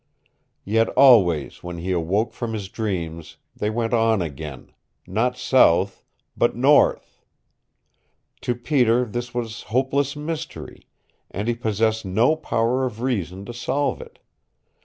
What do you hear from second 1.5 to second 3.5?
when he awoke from his dreams